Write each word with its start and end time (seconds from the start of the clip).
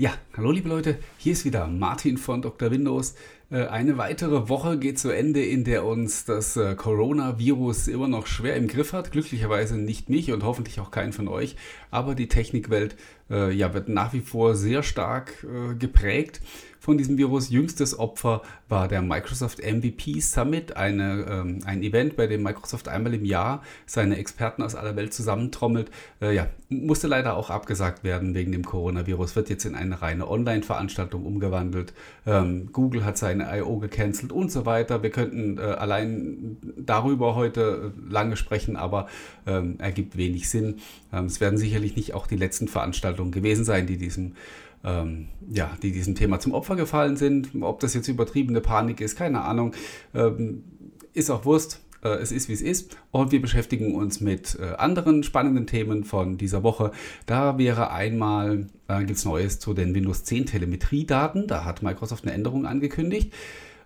Ja, 0.00 0.14
hallo 0.34 0.50
liebe 0.50 0.70
Leute, 0.70 0.96
hier 1.18 1.34
ist 1.34 1.44
wieder 1.44 1.66
Martin 1.66 2.16
von 2.16 2.40
Dr. 2.40 2.70
Windows. 2.70 3.16
Äh, 3.50 3.66
eine 3.66 3.98
weitere 3.98 4.48
Woche 4.48 4.78
geht 4.78 4.98
zu 4.98 5.10
Ende, 5.10 5.44
in 5.44 5.62
der 5.62 5.84
uns 5.84 6.24
das 6.24 6.56
äh, 6.56 6.74
Coronavirus 6.74 7.88
immer 7.88 8.08
noch 8.08 8.26
schwer 8.26 8.56
im 8.56 8.66
Griff 8.66 8.94
hat. 8.94 9.12
Glücklicherweise 9.12 9.76
nicht 9.76 10.08
mich 10.08 10.32
und 10.32 10.42
hoffentlich 10.42 10.80
auch 10.80 10.90
keinen 10.90 11.12
von 11.12 11.28
euch. 11.28 11.54
Aber 11.90 12.14
die 12.14 12.28
Technikwelt 12.28 12.96
äh, 13.28 13.52
ja, 13.52 13.74
wird 13.74 13.90
nach 13.90 14.14
wie 14.14 14.22
vor 14.22 14.54
sehr 14.54 14.82
stark 14.82 15.46
geprägt 15.78 16.40
von 16.80 16.98
diesem 16.98 17.18
Virus. 17.18 17.50
Jüngstes 17.50 17.98
Opfer 17.98 18.42
war 18.68 18.88
der 18.88 19.02
Microsoft 19.02 19.60
MVP 19.60 20.20
Summit, 20.20 20.76
eine, 20.76 21.26
ähm, 21.30 21.58
ein 21.66 21.82
Event, 21.82 22.16
bei 22.16 22.26
dem 22.26 22.42
Microsoft 22.42 22.88
einmal 22.88 23.14
im 23.14 23.24
Jahr 23.24 23.62
seine 23.86 24.16
Experten 24.16 24.62
aus 24.62 24.74
aller 24.74 24.96
Welt 24.96 25.12
zusammentrommelt. 25.12 25.90
Äh, 26.20 26.34
ja, 26.34 26.46
musste 26.70 27.06
leider 27.06 27.36
auch 27.36 27.50
abgesagt 27.50 28.02
werden 28.02 28.34
wegen 28.34 28.50
dem 28.50 28.64
Coronavirus, 28.64 29.36
wird 29.36 29.50
jetzt 29.50 29.66
in 29.66 29.74
eine 29.74 30.00
reine 30.00 30.28
Online-Veranstaltung 30.28 31.26
umgewandelt. 31.26 31.92
Ähm, 32.26 32.70
Google 32.72 33.04
hat 33.04 33.18
seine 33.18 33.54
I.O. 33.58 33.78
gecancelt 33.78 34.32
und 34.32 34.50
so 34.50 34.64
weiter. 34.64 35.02
Wir 35.02 35.10
könnten 35.10 35.58
äh, 35.58 35.60
allein 35.60 36.56
darüber 36.76 37.34
heute 37.34 37.92
äh, 37.94 38.12
lange 38.12 38.36
sprechen, 38.36 38.76
aber 38.76 39.06
ähm, 39.46 39.76
ergibt 39.78 40.16
wenig 40.16 40.48
Sinn. 40.48 40.76
Ähm, 41.12 41.26
es 41.26 41.40
werden 41.40 41.58
sicherlich 41.58 41.96
nicht 41.96 42.14
auch 42.14 42.26
die 42.26 42.36
letzten 42.36 42.68
Veranstaltungen 42.68 43.32
gewesen 43.32 43.64
sein, 43.64 43.86
die 43.86 43.98
diesem 43.98 44.34
ähm, 44.84 45.28
ja, 45.48 45.70
die 45.82 45.92
diesem 45.92 46.14
Thema 46.14 46.40
zum 46.40 46.52
Opfer 46.52 46.76
gefallen 46.76 47.16
sind. 47.16 47.50
Ob 47.60 47.80
das 47.80 47.94
jetzt 47.94 48.08
übertriebene 48.08 48.60
Panik 48.60 49.00
ist, 49.00 49.16
keine 49.16 49.42
Ahnung. 49.42 49.74
Ähm, 50.14 50.64
ist 51.12 51.30
auch 51.30 51.44
Wurst. 51.44 51.80
Äh, 52.02 52.08
es 52.16 52.32
ist, 52.32 52.48
wie 52.48 52.54
es 52.54 52.62
ist. 52.62 52.96
Und 53.10 53.32
wir 53.32 53.40
beschäftigen 53.40 53.94
uns 53.94 54.20
mit 54.20 54.58
äh, 54.58 54.74
anderen 54.76 55.22
spannenden 55.22 55.66
Themen 55.66 56.04
von 56.04 56.38
dieser 56.38 56.62
Woche. 56.62 56.92
Da 57.26 57.58
wäre 57.58 57.90
einmal, 57.90 58.66
äh, 58.88 58.98
gibt 59.00 59.18
es 59.18 59.24
Neues 59.24 59.58
zu 59.58 59.74
den 59.74 59.94
Windows 59.94 60.24
10 60.24 60.46
Telemetriedaten. 60.46 61.46
Da 61.46 61.64
hat 61.64 61.82
Microsoft 61.82 62.24
eine 62.24 62.32
Änderung 62.32 62.66
angekündigt. 62.66 63.32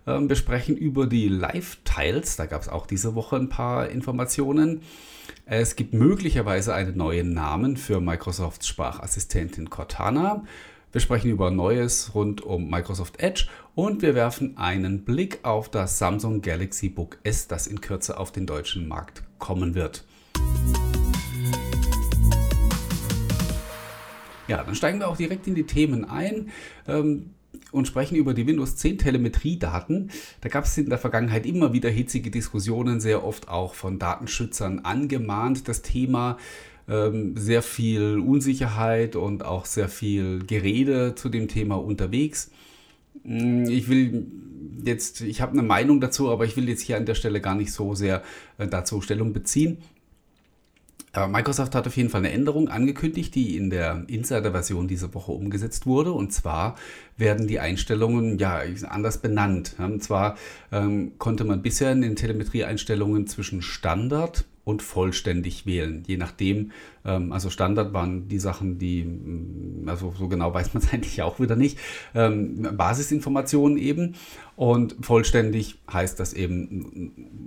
Ähm, 0.07 0.29
wir 0.29 0.35
sprechen 0.35 0.77
über 0.77 1.07
die 1.07 1.27
Live-Tiles. 1.27 2.35
Da 2.37 2.45
gab 2.45 2.61
es 2.61 2.69
auch 2.69 2.87
diese 2.87 3.15
Woche 3.15 3.35
ein 3.35 3.49
paar 3.49 3.89
Informationen. 3.89 4.81
Es 5.45 5.75
gibt 5.75 5.93
möglicherweise 5.93 6.73
einen 6.73 6.97
neuen 6.97 7.33
Namen 7.33 7.77
für 7.77 7.99
Microsofts 7.99 8.67
Sprachassistentin 8.67 9.69
Cortana. 9.69 10.43
Wir 10.95 11.01
sprechen 11.01 11.29
über 11.29 11.51
Neues 11.51 12.15
rund 12.15 12.39
um 12.39 12.69
Microsoft 12.69 13.19
Edge 13.19 13.47
und 13.73 14.01
wir 14.01 14.15
werfen 14.15 14.55
einen 14.55 15.03
Blick 15.03 15.39
auf 15.43 15.67
das 15.67 15.99
Samsung 15.99 16.41
Galaxy 16.41 16.87
Book 16.87 17.17
S, 17.23 17.49
das 17.49 17.67
in 17.67 17.81
Kürze 17.81 18.17
auf 18.17 18.31
den 18.31 18.45
deutschen 18.45 18.87
Markt 18.87 19.21
kommen 19.37 19.75
wird. 19.75 20.05
Ja, 24.47 24.63
dann 24.63 24.73
steigen 24.73 24.99
wir 24.99 25.09
auch 25.09 25.17
direkt 25.17 25.47
in 25.47 25.55
die 25.55 25.65
Themen 25.65 26.05
ein. 26.05 26.49
Ähm, 26.87 27.31
und 27.71 27.87
sprechen 27.87 28.15
über 28.15 28.33
die 28.33 28.47
Windows 28.47 28.77
10 28.77 28.97
Telemetriedaten. 28.99 30.11
Da 30.41 30.49
gab 30.49 30.63
es 30.63 30.77
in 30.77 30.89
der 30.89 30.97
Vergangenheit 30.97 31.45
immer 31.45 31.73
wieder 31.73 31.89
hitzige 31.89 32.31
Diskussionen, 32.31 32.99
sehr 32.99 33.25
oft 33.25 33.49
auch 33.49 33.73
von 33.73 33.99
Datenschützern 33.99 34.79
angemahnt. 34.79 35.67
Das 35.67 35.81
Thema 35.81 36.37
ähm, 36.87 37.35
sehr 37.37 37.61
viel 37.61 38.19
Unsicherheit 38.19 39.15
und 39.15 39.43
auch 39.43 39.65
sehr 39.65 39.89
viel 39.89 40.39
Gerede 40.45 41.15
zu 41.15 41.29
dem 41.29 41.47
Thema 41.47 41.75
unterwegs. 41.75 42.51
Mm, 43.23 43.65
ich 43.65 43.89
will 43.89 44.27
jetzt, 44.83 45.21
ich 45.21 45.41
habe 45.41 45.53
eine 45.53 45.63
Meinung 45.63 46.01
dazu, 46.01 46.29
aber 46.29 46.45
ich 46.45 46.55
will 46.57 46.69
jetzt 46.69 46.81
hier 46.81 46.97
an 46.97 47.05
der 47.05 47.15
Stelle 47.15 47.41
gar 47.41 47.55
nicht 47.55 47.71
so 47.71 47.95
sehr 47.95 48.21
äh, 48.57 48.67
dazu 48.67 49.01
Stellung 49.01 49.33
beziehen. 49.33 49.77
Microsoft 51.29 51.75
hat 51.75 51.87
auf 51.87 51.95
jeden 51.95 52.09
Fall 52.09 52.19
eine 52.19 52.31
Änderung 52.31 52.67
angekündigt, 52.67 53.33
die 53.35 53.55
in 53.55 53.69
der 53.69 54.03
Insider-Version 54.07 54.89
diese 54.89 55.13
Woche 55.13 55.31
umgesetzt 55.31 55.85
wurde. 55.85 56.11
Und 56.11 56.33
zwar 56.33 56.75
werden 57.15 57.47
die 57.47 57.59
Einstellungen 57.59 58.37
ja 58.37 58.61
anders 58.89 59.19
benannt. 59.19 59.75
Und 59.77 60.03
zwar 60.03 60.35
ähm, 60.73 61.13
konnte 61.17 61.45
man 61.45 61.61
bisher 61.61 61.91
in 61.93 62.01
den 62.01 62.17
Telemetrie-Einstellungen 62.17 63.27
zwischen 63.27 63.61
Standard 63.61 64.43
und 64.65 64.81
vollständig 64.81 65.65
wählen. 65.65 66.03
Je 66.05 66.17
nachdem, 66.17 66.71
ähm, 67.05 67.31
also 67.31 67.49
Standard 67.49 67.93
waren 67.93 68.27
die 68.27 68.39
Sachen, 68.39 68.79
die, 68.79 69.05
mm, 69.05 69.87
also 69.87 70.13
so 70.17 70.27
genau 70.27 70.53
weiß 70.53 70.73
man 70.73 70.83
es 70.83 70.89
eigentlich 70.93 71.21
auch 71.21 71.39
wieder 71.39 71.55
nicht, 71.55 71.77
ähm, 72.13 72.67
Basisinformationen 72.75 73.77
eben. 73.77 74.15
Und 74.57 74.95
vollständig 75.01 75.77
heißt, 75.91 76.19
dass 76.19 76.33
eben 76.33 76.63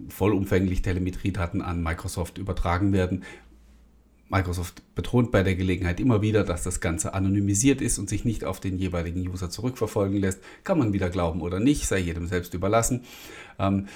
mm, 0.06 0.10
vollumfänglich 0.10 0.80
Telemetriedaten 0.80 1.60
an 1.60 1.82
Microsoft 1.82 2.38
übertragen 2.38 2.92
werden. 2.92 3.24
Microsoft 4.30 4.82
betont 4.94 5.32
bei 5.32 5.42
der 5.42 5.56
Gelegenheit 5.56 6.00
immer 6.00 6.22
wieder, 6.22 6.44
dass 6.44 6.62
das 6.62 6.80
Ganze 6.80 7.14
anonymisiert 7.14 7.80
ist 7.80 7.98
und 7.98 8.08
sich 8.08 8.24
nicht 8.24 8.44
auf 8.44 8.60
den 8.60 8.78
jeweiligen 8.78 9.26
User 9.26 9.50
zurückverfolgen 9.50 10.18
lässt. 10.18 10.40
Kann 10.64 10.78
man 10.78 10.92
wieder 10.92 11.10
glauben 11.10 11.40
oder 11.40 11.58
nicht, 11.60 11.86
sei 11.86 11.98
jedem 11.98 12.26
selbst 12.26 12.54
überlassen. 12.54 13.02
Ähm, 13.58 13.86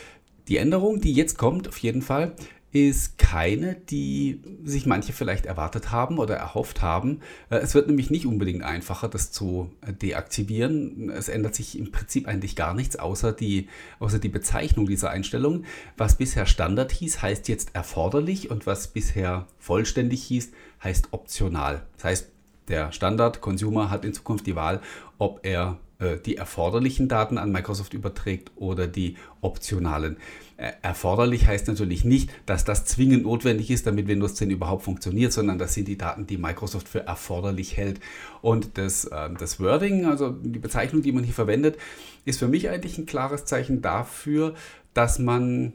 die 0.48 0.56
Änderung, 0.56 1.00
die 1.00 1.12
jetzt 1.12 1.38
kommt, 1.38 1.68
auf 1.68 1.78
jeden 1.78 2.02
Fall, 2.02 2.34
ist 2.72 3.18
keine, 3.18 3.74
die 3.74 4.40
sich 4.64 4.86
manche 4.86 5.12
vielleicht 5.12 5.44
erwartet 5.44 5.90
haben 5.90 6.18
oder 6.18 6.36
erhofft 6.36 6.80
haben. 6.80 7.20
Äh, 7.50 7.56
es 7.56 7.74
wird 7.74 7.86
nämlich 7.86 8.10
nicht 8.10 8.26
unbedingt 8.26 8.62
einfacher, 8.62 9.08
das 9.08 9.30
zu 9.30 9.70
äh, 9.82 9.92
deaktivieren. 9.92 11.10
Es 11.10 11.28
ändert 11.28 11.54
sich 11.54 11.78
im 11.78 11.92
Prinzip 11.92 12.26
eigentlich 12.26 12.56
gar 12.56 12.74
nichts, 12.74 12.96
außer 12.96 13.32
die, 13.32 13.68
außer 14.00 14.18
die 14.18 14.30
Bezeichnung 14.30 14.86
dieser 14.86 15.10
Einstellung. 15.10 15.64
Was 15.98 16.16
bisher 16.16 16.46
Standard 16.46 16.92
hieß, 16.92 17.20
heißt 17.20 17.48
jetzt 17.48 17.74
erforderlich 17.74 18.50
und 18.50 18.66
was 18.66 18.88
bisher 18.88 19.46
vollständig 19.58 20.22
hieß, 20.24 20.52
heißt 20.82 21.08
optional. 21.10 21.82
Das 21.96 22.04
heißt, 22.04 22.28
der 22.68 22.92
Standard-Consumer 22.92 23.90
hat 23.90 24.04
in 24.04 24.14
Zukunft 24.14 24.46
die 24.46 24.56
Wahl, 24.56 24.80
ob 25.18 25.40
er 25.42 25.78
äh, 26.02 26.18
die 26.18 26.36
erforderlichen 26.36 27.08
Daten 27.08 27.38
an 27.38 27.52
Microsoft 27.52 27.94
überträgt 27.94 28.50
oder 28.56 28.86
die 28.86 29.16
optionalen. 29.40 30.16
Äh, 30.56 30.72
erforderlich 30.82 31.46
heißt 31.46 31.68
natürlich 31.68 32.04
nicht, 32.04 32.30
dass 32.44 32.64
das 32.64 32.84
zwingend 32.84 33.22
notwendig 33.22 33.70
ist, 33.70 33.86
damit 33.86 34.08
Windows 34.08 34.34
10 34.34 34.50
überhaupt 34.50 34.82
funktioniert, 34.82 35.32
sondern 35.32 35.58
das 35.58 35.74
sind 35.74 35.88
die 35.88 35.96
Daten, 35.96 36.26
die 36.26 36.38
Microsoft 36.38 36.88
für 36.88 37.06
erforderlich 37.06 37.76
hält. 37.76 38.00
Und 38.40 38.78
das, 38.78 39.04
äh, 39.04 39.30
das 39.38 39.60
Wording, 39.60 40.06
also 40.06 40.30
die 40.30 40.58
Bezeichnung, 40.58 41.02
die 41.02 41.12
man 41.12 41.24
hier 41.24 41.34
verwendet, 41.34 41.78
ist 42.24 42.40
für 42.40 42.48
mich 42.48 42.68
eigentlich 42.68 42.98
ein 42.98 43.06
klares 43.06 43.44
Zeichen 43.44 43.80
dafür, 43.80 44.54
dass 44.94 45.18
man 45.18 45.72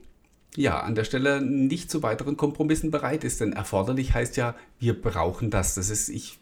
ja, 0.55 0.79
an 0.79 0.95
der 0.95 1.03
Stelle 1.03 1.41
nicht 1.41 1.91
zu 1.91 2.01
weiteren 2.01 2.35
Kompromissen 2.35 2.89
bereit 2.89 3.23
ist. 3.23 3.41
Denn 3.41 3.53
erforderlich 3.53 4.13
heißt 4.13 4.37
ja, 4.37 4.55
wir 4.79 4.99
brauchen 4.99 5.51
das. 5.51 5.75
Das 5.75 5.89
ist, 5.89 6.09
ich 6.09 6.39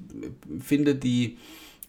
finde 0.60 0.96
die, 0.96 1.34
äh, 1.34 1.38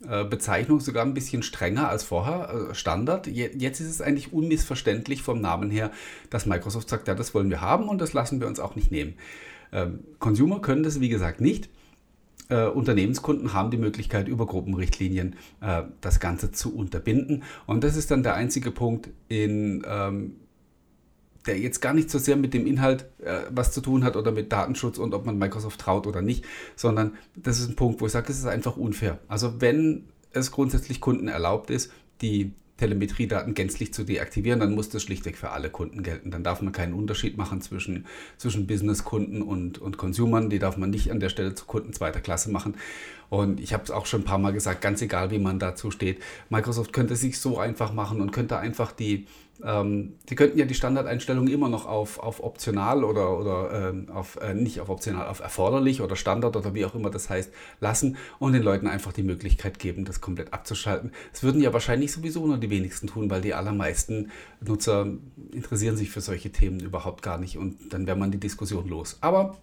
Bezeichnung 0.01 0.81
sogar 0.81 1.05
ein 1.05 1.15
bisschen 1.15 1.43
strenger 1.43 1.89
als 1.89 2.05
vorher, 2.05 2.71
äh, 2.71 2.75
Standard. 2.75 3.27
Jetzt 3.27 3.81
ist 3.81 3.89
es 3.89 4.01
eigentlich 4.03 4.33
unmissverständlich 4.33 5.23
vom 5.23 5.41
Namen 5.41 5.71
her, 5.71 5.91
dass 6.29 6.47
Microsoft 6.47 6.89
sagt, 6.89 7.09
ja, 7.09 7.15
das 7.15 7.35
wollen 7.35 7.51
wir 7.51 7.61
haben 7.61 7.89
und 7.89 8.01
das 8.01 8.13
lassen 8.13 8.41
wir 8.41 8.47
uns 8.47 8.61
auch 8.61 8.77
nicht 8.77 8.91
nehmen. 8.91 9.15
Ähm, 9.73 10.01
Consumer 10.19 10.61
können 10.61 10.83
das, 10.83 11.01
wie 11.01 11.09
gesagt, 11.09 11.41
nicht. 11.41 11.71
Äh, 12.49 12.67
Unternehmenskunden 12.67 13.55
haben 13.55 13.71
die 13.71 13.77
Möglichkeit, 13.77 14.29
über 14.29 14.47
Gruppenrichtlinien 14.47 15.35
äh, 15.61 15.83
das 16.01 16.21
Ganze 16.21 16.53
zu 16.53 16.77
unterbinden. 16.77 17.43
Und 17.67 17.83
das 17.83 17.97
ist 17.97 18.11
dann 18.11 18.23
der 18.23 18.35
einzige 18.35 18.71
Punkt 18.71 19.09
in 19.29 19.85
ähm, 19.89 20.37
der 21.47 21.59
jetzt 21.59 21.81
gar 21.81 21.95
nicht 21.95 22.11
so 22.11 22.19
sehr 22.19 22.37
mit 22.37 22.55
dem 22.55 22.67
Inhalt 22.67 23.07
äh, 23.23 23.41
was 23.51 23.73
zu 23.73 23.81
tun 23.81 24.05
hat 24.05 24.17
oder 24.17 24.33
mit 24.33 24.53
Datenschutz 24.53 24.99
und 24.99 25.15
ob 25.15 25.27
man 25.27 25.39
Microsoft 25.39 25.81
traut 25.81 26.07
oder 26.07 26.23
nicht, 26.23 26.45
sondern 26.75 27.15
das 27.35 27.59
ist 27.59 27.71
ein 27.71 27.77
Punkt, 27.77 28.01
wo 28.01 28.07
ich 28.07 28.13
sage, 28.13 28.31
es 28.31 28.39
ist 28.39 28.47
einfach 28.47 28.77
unfair. 28.77 29.19
Also 29.29 29.61
wenn 29.61 30.05
es 30.33 30.51
grundsätzlich 30.51 31.01
Kunden 31.01 31.29
erlaubt 31.29 31.71
ist, 31.71 31.93
die 32.21 32.53
Telemetriedaten 32.77 33.55
gänzlich 33.55 33.95
zu 33.95 34.05
deaktivieren, 34.05 34.61
dann 34.61 34.75
muss 34.75 34.91
das 34.91 35.03
schlichtweg 35.03 35.39
für 35.39 35.51
alle 35.51 35.71
Kunden 35.71 36.03
gelten. 36.03 36.31
Dann 36.31 36.45
darf 36.45 36.61
man 36.61 36.73
keinen 36.73 36.93
Unterschied 36.93 37.39
machen 37.39 37.63
zwischen, 37.63 38.07
zwischen 38.37 38.67
Business-Kunden 38.67 39.41
und, 39.41 39.79
und 39.79 39.97
Consumern. 39.97 40.51
Die 40.51 40.59
darf 40.59 40.77
man 40.77 40.91
nicht 40.91 41.11
an 41.11 41.21
der 41.21 41.31
Stelle 41.31 41.55
zu 41.55 41.65
Kunden 41.65 41.95
zweiter 41.95 42.21
Klasse 42.21 42.51
machen. 42.51 42.75
Und 43.31 43.61
ich 43.61 43.73
habe 43.73 43.83
es 43.85 43.91
auch 43.91 44.05
schon 44.05 44.21
ein 44.23 44.25
paar 44.25 44.39
Mal 44.39 44.53
gesagt, 44.53 44.83
ganz 44.83 45.01
egal, 45.01 45.31
wie 45.31 45.39
man 45.39 45.59
dazu 45.59 45.91
steht, 45.91 46.23
Microsoft 46.51 46.93
könnte 46.93 47.17
sich 47.17 47.41
so 47.41 47.59
einfach 47.59 47.93
machen 47.93 48.21
und 48.21 48.31
könnte 48.31 48.59
einfach 48.59 48.93
die, 48.93 49.27
ähm, 49.65 50.15
die 50.29 50.35
könnten 50.35 50.59
ja 50.59 50.65
die 50.65 50.75
Standardeinstellungen 50.75 51.53
immer 51.53 51.69
noch 51.69 51.87
auf, 51.87 52.19
auf 52.19 52.43
optional 52.43 53.05
oder, 53.05 53.39
oder 53.39 53.91
ähm, 53.91 54.09
auf, 54.11 54.37
äh, 54.41 54.55
nicht 54.55 54.81
auf 54.81 54.89
optional, 54.89 55.27
auf 55.29 55.41
erforderlich 55.41 56.01
oder 56.01 56.17
Standard 56.17 56.57
oder 56.57 56.75
wie 56.75 56.85
auch 56.85 56.95
immer 56.95 57.11
das 57.11 57.31
heißt, 57.31 57.53
lassen 57.81 58.17
und 58.39 58.53
den 58.53 58.63
Leuten 58.63 58.87
einfach 58.87 59.13
die 59.13 59.23
Möglichkeit 59.23 59.79
geben, 59.79 60.05
das 60.05 60.21
komplett 60.21 60.53
abzuschalten. 60.53 61.13
Das 61.33 61.43
würden 61.43 61.61
ja 61.61 61.73
wahrscheinlich 61.73 62.13
sowieso 62.13 62.47
nur 62.47 62.59
die 62.59 62.71
wenigsten 62.71 63.07
tun, 63.07 63.31
weil 63.31 63.41
die 63.41 63.55
allermeisten 63.55 64.31
Nutzer 64.61 65.07
interessieren 65.53 65.97
sich 65.97 66.11
für 66.11 66.21
solche 66.21 66.51
Themen 66.51 66.81
überhaupt 66.81 67.23
gar 67.23 67.39
nicht 67.39 67.59
und 67.59 67.93
dann 67.93 68.07
wäre 68.07 68.17
man 68.17 68.31
die 68.31 68.41
Diskussion 68.41 68.89
los. 68.89 69.19
Aber 69.21 69.57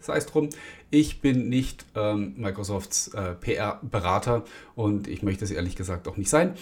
sei 0.00 0.16
es 0.16 0.26
drum, 0.26 0.48
ich 0.90 1.20
bin 1.20 1.48
nicht 1.48 1.84
ähm, 1.94 2.34
Microsofts 2.36 3.08
äh, 3.08 3.34
PR-Berater 3.34 4.44
und 4.74 5.08
ich 5.08 5.22
möchte 5.22 5.44
es 5.44 5.50
ehrlich 5.50 5.76
gesagt 5.76 6.08
auch 6.08 6.16
nicht 6.16 6.30
sein. 6.30 6.54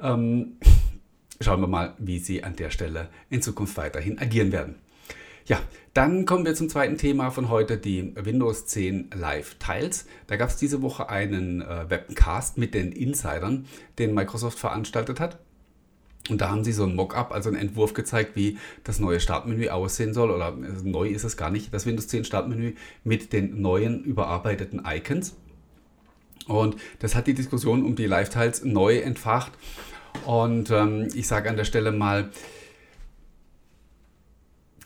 Ähm, 0.00 0.56
schauen 1.40 1.60
wir 1.60 1.66
mal, 1.66 1.94
wie 1.98 2.18
sie 2.18 2.44
an 2.44 2.56
der 2.56 2.70
Stelle 2.70 3.08
in 3.30 3.42
Zukunft 3.42 3.76
weiterhin 3.76 4.18
agieren 4.18 4.52
werden. 4.52 4.76
Ja, 5.46 5.60
dann 5.92 6.24
kommen 6.24 6.46
wir 6.46 6.54
zum 6.54 6.70
zweiten 6.70 6.96
Thema 6.96 7.30
von 7.30 7.50
heute, 7.50 7.76
die 7.76 8.14
Windows 8.16 8.64
10 8.66 9.10
Live 9.14 9.56
Tiles. 9.56 10.06
Da 10.26 10.36
gab 10.36 10.48
es 10.48 10.56
diese 10.56 10.80
Woche 10.80 11.10
einen 11.10 11.60
äh, 11.60 11.90
Webcast 11.90 12.56
mit 12.56 12.72
den 12.72 12.92
Insidern, 12.92 13.66
den 13.98 14.14
Microsoft 14.14 14.58
veranstaltet 14.58 15.20
hat. 15.20 15.38
Und 16.30 16.40
da 16.40 16.48
haben 16.48 16.64
sie 16.64 16.72
so 16.72 16.84
ein 16.84 16.94
Mockup, 16.94 17.32
also 17.32 17.50
einen 17.50 17.58
Entwurf 17.58 17.92
gezeigt, 17.92 18.36
wie 18.36 18.56
das 18.82 18.98
neue 18.98 19.20
Startmenü 19.20 19.68
aussehen 19.68 20.14
soll. 20.14 20.30
Oder 20.30 20.48
äh, 20.48 20.82
neu 20.82 21.08
ist 21.08 21.24
es 21.24 21.36
gar 21.36 21.50
nicht, 21.50 21.74
das 21.74 21.84
Windows 21.84 22.08
10 22.08 22.24
Startmenü 22.24 22.74
mit 23.04 23.34
den 23.34 23.60
neuen 23.60 24.02
überarbeiteten 24.02 24.82
Icons. 24.86 25.36
Und 26.46 26.76
das 27.00 27.14
hat 27.14 27.26
die 27.26 27.34
Diskussion 27.34 27.84
um 27.84 27.96
die 27.96 28.06
Live-Tiles 28.06 28.64
neu 28.64 28.98
entfacht. 28.98 29.52
Und 30.24 30.70
ähm, 30.70 31.08
ich 31.14 31.26
sage 31.26 31.50
an 31.50 31.56
der 31.56 31.64
Stelle 31.64 31.92
mal, 31.92 32.30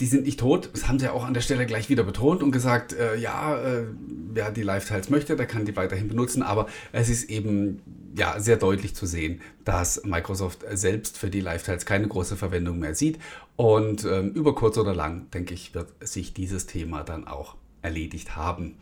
die 0.01 0.07
sind 0.07 0.25
nicht 0.25 0.39
tot. 0.39 0.71
Das 0.73 0.87
haben 0.87 0.99
sie 0.99 1.13
auch 1.13 1.25
an 1.25 1.35
der 1.35 1.41
Stelle 1.41 1.67
gleich 1.67 1.89
wieder 1.89 2.05
betont 2.05 2.43
und 2.43 2.53
gesagt, 2.53 2.93
äh, 2.93 3.17
ja, 3.17 3.61
äh, 3.61 3.87
wer 4.33 4.51
die 4.51 4.63
Live-Tiles 4.63 5.11
möchte, 5.11 5.35
der 5.35 5.47
kann 5.47 5.65
die 5.65 5.77
weiterhin 5.77 6.09
benutzen. 6.09 6.43
Aber 6.43 6.69
es 6.93 7.09
ist 7.09 7.31
eben 7.31 7.81
ja, 8.17 8.39
sehr 8.39 8.57
deutlich 8.57 8.95
zu 8.95 9.07
sehen, 9.07 9.41
dass 9.65 10.05
Microsoft 10.05 10.65
selbst 10.71 11.19
für 11.19 11.31
die 11.31 11.41
Live-Tiles 11.41 11.85
keine 11.85 12.07
große 12.07 12.37
Verwendung 12.37 12.79
mehr 12.79 12.95
sieht. 12.95 13.19
Und 13.57 14.05
ähm, 14.05 14.31
über 14.33 14.55
kurz 14.55 14.79
oder 14.79 14.95
lang, 14.95 15.31
denke 15.33 15.55
ich, 15.55 15.75
wird 15.75 15.89
sich 16.01 16.33
dieses 16.33 16.67
Thema 16.67 17.03
dann 17.03 17.27
auch 17.27 17.57
erledigt 17.83 18.37
haben. 18.37 18.77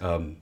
Ähm, 0.00 0.36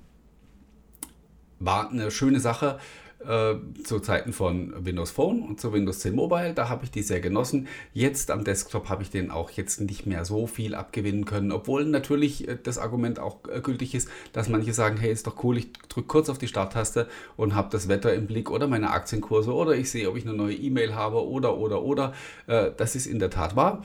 war 1.58 1.90
eine 1.90 2.10
schöne 2.10 2.40
Sache 2.40 2.78
äh, 3.26 3.56
zu 3.84 4.00
Zeiten 4.00 4.32
von 4.32 4.72
Windows 4.84 5.11
Phone 5.11 5.43
und 5.43 5.61
zu 5.61 5.72
Windows 5.72 5.99
10 6.00 6.14
Mobile. 6.14 6.55
Da 6.55 6.69
habe 6.69 6.84
ich 6.84 6.90
die 6.90 7.02
sehr 7.02 7.20
genossen. 7.20 7.69
Jetzt 7.93 8.31
am 8.31 8.44
Desktop 8.44 8.88
habe 8.88 9.02
ich 9.02 9.11
den 9.11 9.31
auch 9.31 9.50
jetzt 9.50 9.81
nicht 9.81 10.06
mehr 10.06 10.25
so 10.25 10.46
viel 10.46 10.75
abgewinnen 10.75 11.26
können, 11.26 11.52
obwohl 11.52 11.84
natürlich 11.84 12.49
äh, 12.49 12.56
das 12.62 12.78
Argument 12.78 13.19
auch 13.19 13.38
äh, 13.52 13.61
gültig 13.61 13.94
ist, 13.94 14.08
dass 14.32 14.49
manche 14.49 14.72
sagen, 14.72 14.96
hey, 14.96 15.12
ist 15.12 15.26
doch 15.26 15.44
cool, 15.44 15.58
ich 15.58 15.72
drücke 15.88 16.08
kurz 16.08 16.31
auf 16.31 16.38
die 16.38 16.49
Starttaste 16.49 17.08
und 17.37 17.55
habe 17.55 17.69
das 17.70 17.88
Wetter 17.88 18.14
im 18.14 18.26
Blick 18.26 18.50
oder 18.50 18.67
meine 18.67 18.90
Aktienkurse 18.90 19.52
oder 19.52 19.75
ich 19.75 19.90
sehe, 19.90 20.08
ob 20.08 20.16
ich 20.16 20.26
eine 20.26 20.34
neue 20.34 20.55
E-Mail 20.55 20.94
habe 20.94 21.26
oder 21.26 21.58
oder 21.58 21.82
oder. 21.82 22.14
Das 22.46 22.96
ist 22.96 23.06
in 23.06 23.19
der 23.19 23.31
Tat 23.31 23.55
wahr. 23.55 23.82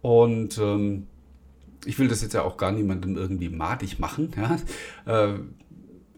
Und 0.00 0.58
ähm, 0.58 1.06
ich 1.84 1.98
will 1.98 2.08
das 2.08 2.22
jetzt 2.22 2.34
ja 2.34 2.42
auch 2.42 2.56
gar 2.56 2.72
niemandem 2.72 3.16
irgendwie 3.16 3.48
madig 3.48 3.98
machen. 3.98 4.32
Ja? 4.36 5.36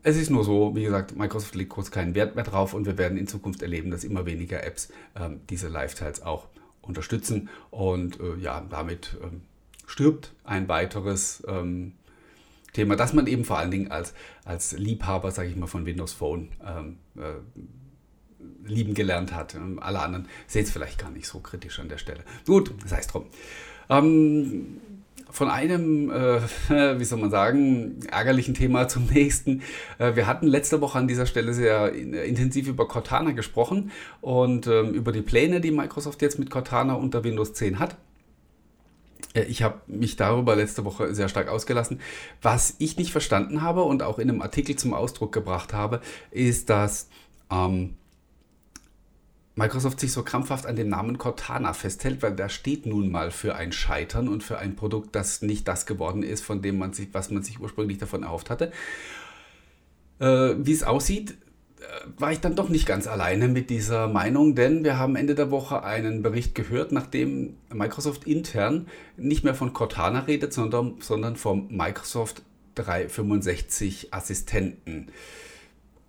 Es 0.02 0.16
ist 0.16 0.30
nur 0.30 0.44
so, 0.44 0.74
wie 0.74 0.84
gesagt, 0.84 1.16
Microsoft 1.16 1.54
legt 1.54 1.70
kurz 1.70 1.90
keinen 1.90 2.14
Wert 2.14 2.34
mehr 2.34 2.44
drauf 2.44 2.74
und 2.74 2.86
wir 2.86 2.98
werden 2.98 3.18
in 3.18 3.26
Zukunft 3.26 3.62
erleben, 3.62 3.90
dass 3.90 4.04
immer 4.04 4.26
weniger 4.26 4.64
Apps 4.64 4.88
ähm, 5.14 5.40
diese 5.50 5.68
Lifestyles 5.68 6.22
auch 6.22 6.46
unterstützen. 6.82 7.48
Und 7.70 8.18
äh, 8.20 8.36
ja, 8.36 8.64
damit 8.68 9.16
ähm, 9.22 9.42
stirbt 9.86 10.32
ein 10.44 10.68
weiteres 10.68 11.42
ähm, 11.46 11.92
Thema, 12.72 12.96
das 12.96 13.12
man 13.12 13.26
eben 13.26 13.44
vor 13.44 13.58
allen 13.58 13.70
Dingen 13.70 13.90
als, 13.90 14.14
als 14.44 14.72
Liebhaber, 14.72 15.30
sage 15.32 15.48
ich 15.48 15.56
mal, 15.56 15.66
von 15.66 15.86
Windows 15.86 16.12
Phone 16.12 16.48
ähm, 16.64 16.98
äh, 17.16 17.34
lieben 18.64 18.94
gelernt 18.94 19.34
hat. 19.34 19.54
Ähm, 19.54 19.78
alle 19.80 20.00
anderen 20.00 20.28
sehen 20.46 20.64
es 20.64 20.70
vielleicht 20.70 20.98
gar 20.98 21.10
nicht 21.10 21.26
so 21.26 21.40
kritisch 21.40 21.78
an 21.80 21.88
der 21.88 21.98
Stelle. 21.98 22.24
Gut, 22.46 22.72
sei 22.86 23.00
es 23.00 23.06
drum. 23.06 23.26
Ähm, 23.88 24.80
von 25.30 25.48
einem, 25.48 26.10
äh, 26.10 26.40
wie 26.98 27.04
soll 27.04 27.18
man 27.18 27.30
sagen, 27.30 28.00
ärgerlichen 28.10 28.54
Thema 28.54 28.88
zum 28.88 29.06
nächsten. 29.06 29.62
Äh, 29.98 30.16
wir 30.16 30.26
hatten 30.26 30.46
letzte 30.46 30.80
Woche 30.80 30.98
an 30.98 31.08
dieser 31.08 31.26
Stelle 31.26 31.54
sehr 31.54 31.92
intensiv 31.92 32.68
über 32.68 32.88
Cortana 32.88 33.32
gesprochen 33.32 33.90
und 34.20 34.66
ähm, 34.66 34.92
über 34.92 35.12
die 35.12 35.22
Pläne, 35.22 35.60
die 35.60 35.70
Microsoft 35.70 36.22
jetzt 36.22 36.38
mit 36.38 36.50
Cortana 36.50 36.94
unter 36.94 37.24
Windows 37.24 37.52
10 37.54 37.78
hat. 37.78 37.96
Äh, 39.34 39.44
ich 39.44 39.62
habe 39.62 39.80
mich 39.86 40.16
darüber 40.16 40.56
letzte 40.56 40.84
Woche 40.84 41.14
sehr 41.14 41.28
stark 41.28 41.48
ausgelassen. 41.48 42.00
Was 42.42 42.74
ich 42.78 42.96
nicht 42.96 43.12
verstanden 43.12 43.62
habe 43.62 43.82
und 43.82 44.02
auch 44.02 44.18
in 44.18 44.28
einem 44.28 44.42
Artikel 44.42 44.76
zum 44.76 44.94
Ausdruck 44.94 45.32
gebracht 45.32 45.72
habe, 45.72 46.00
ist, 46.30 46.70
dass 46.70 47.08
ähm, 47.50 47.94
Microsoft 49.60 50.00
sich 50.00 50.10
so 50.10 50.22
krampfhaft 50.22 50.64
an 50.64 50.74
dem 50.74 50.88
Namen 50.88 51.18
Cortana 51.18 51.74
festhält, 51.74 52.22
weil 52.22 52.34
der 52.34 52.48
steht 52.48 52.86
nun 52.86 53.10
mal 53.10 53.30
für 53.30 53.56
ein 53.56 53.72
Scheitern 53.72 54.26
und 54.26 54.42
für 54.42 54.58
ein 54.58 54.74
Produkt, 54.74 55.14
das 55.14 55.42
nicht 55.42 55.68
das 55.68 55.84
geworden 55.84 56.22
ist, 56.22 56.42
von 56.42 56.62
dem 56.62 56.78
man 56.78 56.94
sich, 56.94 57.08
was 57.12 57.30
man 57.30 57.42
sich 57.42 57.60
ursprünglich 57.60 57.98
davon 57.98 58.22
erhofft 58.22 58.48
hatte. 58.48 58.72
Äh, 60.18 60.54
wie 60.56 60.72
es 60.72 60.82
aussieht, 60.82 61.32
äh, 61.78 61.84
war 62.16 62.32
ich 62.32 62.40
dann 62.40 62.56
doch 62.56 62.70
nicht 62.70 62.86
ganz 62.86 63.06
alleine 63.06 63.48
mit 63.48 63.68
dieser 63.68 64.08
Meinung, 64.08 64.54
denn 64.54 64.82
wir 64.82 64.96
haben 64.96 65.14
Ende 65.14 65.34
der 65.34 65.50
Woche 65.50 65.84
einen 65.84 66.22
Bericht 66.22 66.54
gehört, 66.54 66.90
nachdem 66.90 67.58
Microsoft 67.70 68.26
intern 68.26 68.86
nicht 69.18 69.44
mehr 69.44 69.54
von 69.54 69.74
Cortana 69.74 70.20
redet, 70.20 70.54
sondern, 70.54 70.94
sondern 71.00 71.36
vom 71.36 71.68
Microsoft 71.68 72.40
365 72.76 74.14
Assistenten. 74.14 75.08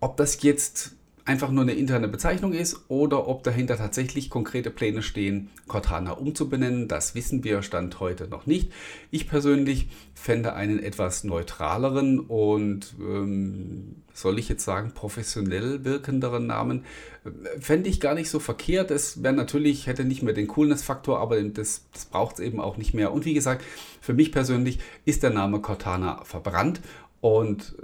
Ob 0.00 0.16
das 0.16 0.42
jetzt 0.42 0.96
einfach 1.24 1.50
nur 1.50 1.62
eine 1.62 1.74
interne 1.74 2.08
Bezeichnung 2.08 2.52
ist 2.52 2.84
oder 2.88 3.28
ob 3.28 3.44
dahinter 3.44 3.76
tatsächlich 3.76 4.28
konkrete 4.28 4.70
Pläne 4.70 5.02
stehen, 5.02 5.50
Cortana 5.68 6.12
umzubenennen. 6.12 6.88
Das 6.88 7.14
wissen 7.14 7.44
wir 7.44 7.62
Stand 7.62 8.00
heute 8.00 8.26
noch 8.26 8.46
nicht. 8.46 8.72
Ich 9.10 9.28
persönlich 9.28 9.88
fände 10.14 10.54
einen 10.54 10.80
etwas 10.80 11.22
neutraleren 11.24 12.18
und, 12.20 12.94
ähm, 13.00 13.96
soll 14.14 14.38
ich 14.38 14.48
jetzt 14.48 14.64
sagen, 14.64 14.92
professionell 14.94 15.84
wirkenderen 15.84 16.46
Namen, 16.46 16.84
äh, 17.24 17.60
fände 17.60 17.88
ich 17.88 18.00
gar 18.00 18.14
nicht 18.14 18.28
so 18.28 18.40
verkehrt. 18.40 18.90
Es 18.90 19.22
wäre 19.22 19.34
natürlich, 19.34 19.86
hätte 19.86 20.04
nicht 20.04 20.22
mehr 20.22 20.34
den 20.34 20.48
Coolness-Faktor, 20.48 21.20
aber 21.20 21.40
das, 21.42 21.84
das 21.92 22.04
braucht 22.06 22.34
es 22.34 22.40
eben 22.40 22.60
auch 22.60 22.76
nicht 22.76 22.94
mehr. 22.94 23.12
Und 23.12 23.24
wie 23.24 23.34
gesagt, 23.34 23.64
für 24.00 24.12
mich 24.12 24.32
persönlich 24.32 24.80
ist 25.04 25.22
der 25.22 25.30
Name 25.30 25.60
Cortana 25.60 26.24
verbrannt 26.24 26.80
und 27.22 27.76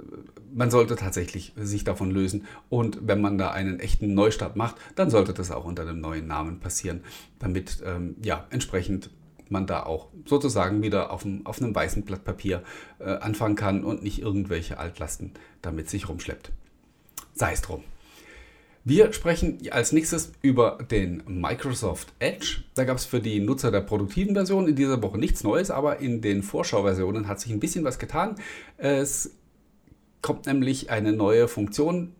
man 0.53 0.69
sollte 0.69 0.97
tatsächlich 0.97 1.53
sich 1.55 1.85
davon 1.85 2.11
lösen. 2.11 2.45
Und 2.67 2.99
wenn 3.07 3.21
man 3.21 3.37
da 3.37 3.51
einen 3.51 3.79
echten 3.79 4.13
Neustart 4.13 4.57
macht, 4.57 4.75
dann 4.95 5.09
sollte 5.09 5.33
das 5.33 5.49
auch 5.49 5.63
unter 5.63 5.85
dem 5.85 6.01
neuen 6.01 6.27
Namen 6.27 6.59
passieren, 6.59 7.01
damit 7.39 7.81
ähm, 7.85 8.15
ja 8.21 8.45
entsprechend 8.49 9.09
man 9.47 9.65
da 9.65 9.83
auch 9.83 10.09
sozusagen 10.25 10.83
wieder 10.83 11.11
auf, 11.11 11.23
dem, 11.23 11.45
auf 11.45 11.61
einem 11.61 11.73
weißen 11.73 12.03
Blatt 12.03 12.25
Papier 12.25 12.63
äh, 12.99 13.05
anfangen 13.05 13.55
kann 13.55 13.85
und 13.85 14.03
nicht 14.03 14.21
irgendwelche 14.21 14.77
Altlasten 14.77 15.31
damit 15.61 15.89
sich 15.89 16.09
rumschleppt. 16.09 16.51
Sei 17.33 17.53
es 17.53 17.61
drum. 17.61 17.83
Wir 18.89 19.13
sprechen 19.13 19.59
als 19.69 19.91
nächstes 19.91 20.31
über 20.41 20.79
den 20.89 21.21
Microsoft 21.27 22.11
Edge. 22.17 22.63
Da 22.73 22.85
gab 22.85 22.97
es 22.97 23.05
für 23.05 23.19
die 23.19 23.39
Nutzer 23.39 23.69
der 23.69 23.81
produktiven 23.81 24.33
Version 24.33 24.67
in 24.67 24.75
dieser 24.75 24.99
Woche 25.03 25.19
nichts 25.19 25.43
Neues, 25.43 25.69
aber 25.69 25.99
in 25.99 26.21
den 26.21 26.41
Vorschauversionen 26.41 27.27
hat 27.27 27.39
sich 27.39 27.51
ein 27.51 27.59
bisschen 27.59 27.83
was 27.83 27.99
getan. 27.99 28.33
Es 28.77 29.35
kommt 30.23 30.47
nämlich 30.47 30.89
eine 30.89 31.13
neue 31.13 31.47
Funktion, 31.47 32.15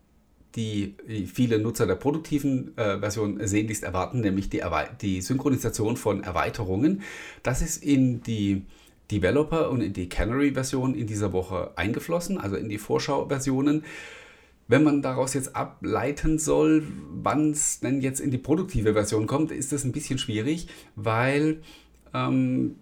die 0.55 0.93
viele 1.33 1.57
Nutzer 1.57 1.87
der 1.87 1.95
produktiven 1.95 2.77
äh, 2.77 2.99
Version 2.99 3.39
sehnlichst 3.47 3.81
erwarten, 3.81 4.19
nämlich 4.19 4.51
die, 4.51 4.61
die 5.01 5.21
Synchronisation 5.21 5.97
von 5.97 6.21
Erweiterungen. 6.21 7.01
Das 7.41 7.63
ist 7.63 7.83
in 7.83 8.21
die 8.21 8.61
Developer 9.09 9.71
und 9.71 9.81
in 9.81 9.93
die 9.93 10.07
Canary-Version 10.07 10.93
in 10.93 11.07
dieser 11.07 11.33
Woche 11.33 11.71
eingeflossen, 11.77 12.37
also 12.37 12.57
in 12.57 12.69
die 12.69 12.77
Vorschau-Versionen. 12.77 13.85
Wenn 14.69 14.83
man 14.83 15.01
daraus 15.01 15.33
jetzt 15.33 15.55
ableiten 15.55 16.37
soll, 16.37 16.83
wann 17.11 17.51
es 17.51 17.79
denn 17.79 18.01
jetzt 18.01 18.19
in 18.19 18.29
die 18.29 18.37
produktive 18.37 18.93
Version 18.93 19.25
kommt, 19.25 19.51
ist 19.51 19.71
das 19.71 19.83
ein 19.83 19.91
bisschen 19.91 20.19
schwierig, 20.19 20.67
weil 20.95 21.63
ähm, 22.13 22.75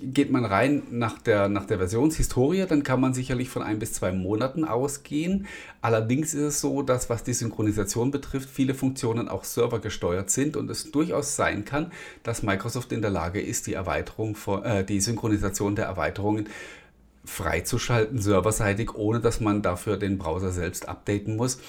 geht 0.00 0.30
man 0.30 0.46
rein 0.46 0.84
nach 0.90 1.18
der, 1.18 1.50
nach 1.50 1.66
der 1.66 1.78
Versionshistorie, 1.78 2.64
dann 2.66 2.82
kann 2.82 3.00
man 3.00 3.12
sicherlich 3.12 3.50
von 3.50 3.62
ein 3.62 3.78
bis 3.78 3.92
zwei 3.92 4.12
Monaten 4.12 4.64
ausgehen. 4.64 5.46
Allerdings 5.82 6.34
ist 6.34 6.40
es 6.40 6.60
so, 6.60 6.80
dass 6.80 7.10
was 7.10 7.24
die 7.24 7.34
Synchronisation 7.34 8.10
betrifft, 8.10 8.48
viele 8.48 8.74
Funktionen 8.74 9.28
auch 9.28 9.44
servergesteuert 9.44 10.30
sind 10.30 10.56
und 10.56 10.70
es 10.70 10.90
durchaus 10.92 11.36
sein 11.36 11.64
kann, 11.64 11.92
dass 12.22 12.42
Microsoft 12.42 12.92
in 12.92 13.02
der 13.02 13.10
Lage 13.10 13.40
ist, 13.40 13.66
die 13.66 13.74
Erweiterung 13.74 14.34
von, 14.34 14.62
äh, 14.64 14.84
die 14.84 15.00
Synchronisation 15.00 15.76
der 15.76 15.86
Erweiterungen 15.86 16.48
freizuschalten, 17.28 18.18
serverseitig, 18.18 18.94
ohne 18.94 19.20
dass 19.20 19.40
man 19.40 19.62
dafür 19.62 19.96
den 19.96 20.18
Browser 20.18 20.50
selbst 20.50 20.88
updaten 20.88 21.36
muss. 21.36 21.60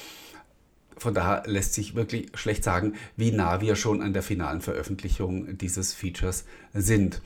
Von 0.97 1.13
daher 1.13 1.43
lässt 1.45 1.73
sich 1.73 1.95
wirklich 1.95 2.31
schlecht 2.33 2.63
sagen, 2.63 2.95
wie 3.15 3.31
nah 3.31 3.61
wir 3.61 3.75
schon 3.75 4.01
an 4.01 4.13
der 4.13 4.23
finalen 4.23 4.61
Veröffentlichung 4.61 5.57
dieses 5.57 5.93
Features 5.93 6.45
sind. 6.73 7.21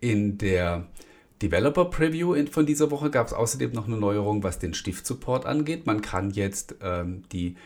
In 0.00 0.38
der 0.38 0.86
Developer 1.42 1.86
Preview 1.86 2.34
von 2.50 2.64
dieser 2.64 2.90
Woche 2.90 3.10
gab 3.10 3.26
es 3.26 3.32
außerdem 3.32 3.72
noch 3.72 3.86
eine 3.86 3.96
Neuerung, 3.96 4.42
was 4.42 4.58
den 4.58 4.72
Stiftsupport 4.72 5.44
angeht. 5.44 5.84
Man 5.84 6.00
kann 6.00 6.30
jetzt 6.30 6.76
ähm, 6.80 7.24
die 7.32 7.56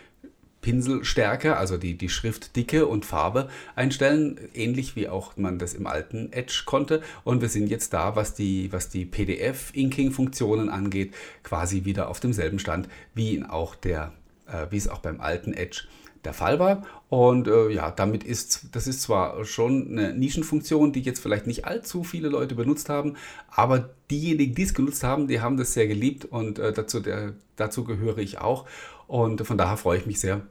Pinselstärke, 0.69 1.57
also 1.57 1.79
die, 1.79 1.97
die 1.97 2.11
Schriftdicke 2.11 2.87
und 2.87 3.07
Farbe 3.07 3.49
einstellen, 3.75 4.39
ähnlich 4.53 4.97
wie 4.97 5.09
auch 5.09 5.35
man 5.39 5.59
das 5.59 5.73
im 5.73 5.87
alten 5.87 6.31
Edge 6.31 6.65
konnte. 6.67 7.01
Und 7.25 7.41
wir 7.41 7.49
sind 7.49 7.71
jetzt 7.71 7.95
da, 7.95 8.17
was 8.17 8.35
die, 8.35 8.71
was 8.71 8.91
die 8.91 9.07
PDF-Inking-Funktionen 9.07 10.69
angeht, 10.69 11.15
quasi 11.43 11.87
wieder 11.87 12.11
auf 12.11 12.21
demselben 12.21 12.59
Stand, 12.59 12.87
wie, 13.15 13.43
auch 13.45 13.77
der, 13.77 14.13
äh, 14.47 14.67
wie 14.69 14.77
es 14.77 14.89
auch 14.89 14.99
beim 14.99 15.23
alten 15.23 15.55
Edge 15.55 15.85
der 16.27 16.35
Fall 16.35 16.59
war. 16.59 16.83
Und 17.09 17.49
äh, 17.49 17.71
ja, 17.71 17.91
damit 17.91 18.23
ist, 18.23 18.67
das 18.73 18.87
ist 18.87 19.01
zwar 19.01 19.43
schon 19.47 19.89
eine 19.89 20.13
Nischenfunktion, 20.13 20.93
die 20.93 21.01
jetzt 21.01 21.21
vielleicht 21.21 21.47
nicht 21.47 21.65
allzu 21.65 22.05
viele 22.05 22.29
Leute 22.29 22.55
benutzt 22.55 22.91
haben, 22.91 23.17
aber 23.49 23.89
diejenigen, 24.11 24.55
die 24.55 24.65
es 24.65 24.75
genutzt 24.75 25.03
haben, 25.03 25.29
die 25.29 25.41
haben 25.41 25.57
das 25.57 25.73
sehr 25.73 25.89
geliebt 25.89 26.27
und 26.27 26.59
äh, 26.59 26.75
dazu, 26.75 27.01
der, 27.01 27.33
dazu 27.57 27.85
gehöre 27.85 28.19
ich 28.19 28.37
auch. 28.37 28.67
Und 29.07 29.47
von 29.47 29.57
daher 29.57 29.79
freue 29.79 29.97
ich 29.97 30.05
mich 30.05 30.21
sehr, 30.21 30.43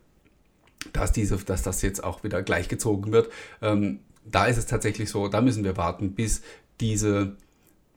dass, 0.93 1.11
diese, 1.11 1.37
dass 1.37 1.63
das 1.63 1.81
jetzt 1.81 2.03
auch 2.03 2.23
wieder 2.23 2.41
gleichgezogen 2.43 3.11
wird. 3.11 3.29
Ähm, 3.61 3.99
da 4.25 4.45
ist 4.45 4.57
es 4.57 4.65
tatsächlich 4.65 5.09
so, 5.09 5.27
da 5.27 5.41
müssen 5.41 5.63
wir 5.63 5.77
warten, 5.77 6.13
bis 6.13 6.41
diese 6.79 7.35